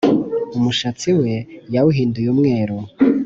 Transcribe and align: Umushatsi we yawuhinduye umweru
Umushatsi 0.57 1.09
we 1.19 1.33
yawuhinduye 1.73 2.27
umweru 2.33 2.77